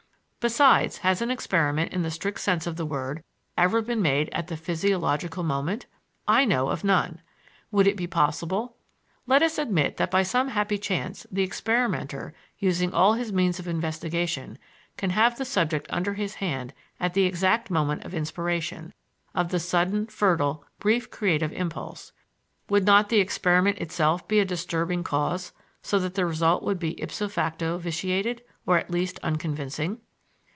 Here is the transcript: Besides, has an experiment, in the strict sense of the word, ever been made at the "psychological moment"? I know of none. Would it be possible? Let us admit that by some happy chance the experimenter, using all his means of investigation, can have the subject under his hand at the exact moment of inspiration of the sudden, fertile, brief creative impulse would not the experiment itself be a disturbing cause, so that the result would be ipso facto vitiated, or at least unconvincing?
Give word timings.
Besides, 0.43 0.97
has 0.97 1.21
an 1.21 1.29
experiment, 1.29 1.93
in 1.93 2.01
the 2.01 2.09
strict 2.09 2.39
sense 2.39 2.65
of 2.65 2.75
the 2.75 2.83
word, 2.83 3.23
ever 3.59 3.79
been 3.79 4.01
made 4.01 4.27
at 4.31 4.47
the 4.47 4.57
"psychological 4.57 5.43
moment"? 5.43 5.85
I 6.27 6.45
know 6.45 6.69
of 6.69 6.83
none. 6.83 7.21
Would 7.69 7.85
it 7.85 7.95
be 7.95 8.07
possible? 8.07 8.75
Let 9.27 9.43
us 9.43 9.59
admit 9.59 9.97
that 9.97 10.09
by 10.09 10.23
some 10.23 10.47
happy 10.47 10.79
chance 10.79 11.27
the 11.31 11.43
experimenter, 11.43 12.33
using 12.57 12.91
all 12.91 13.13
his 13.13 13.31
means 13.31 13.59
of 13.59 13.67
investigation, 13.67 14.57
can 14.97 15.11
have 15.11 15.37
the 15.37 15.45
subject 15.45 15.85
under 15.91 16.15
his 16.15 16.33
hand 16.33 16.73
at 16.99 17.13
the 17.13 17.25
exact 17.25 17.69
moment 17.69 18.03
of 18.03 18.15
inspiration 18.15 18.95
of 19.35 19.49
the 19.49 19.59
sudden, 19.59 20.07
fertile, 20.07 20.65
brief 20.79 21.11
creative 21.11 21.53
impulse 21.53 22.13
would 22.67 22.85
not 22.85 23.09
the 23.09 23.19
experiment 23.19 23.77
itself 23.77 24.27
be 24.27 24.39
a 24.39 24.45
disturbing 24.45 25.03
cause, 25.03 25.53
so 25.83 25.99
that 25.99 26.15
the 26.15 26.25
result 26.25 26.63
would 26.63 26.79
be 26.79 26.99
ipso 26.99 27.27
facto 27.27 27.77
vitiated, 27.77 28.41
or 28.65 28.79
at 28.79 28.89
least 28.89 29.19
unconvincing? 29.21 30.01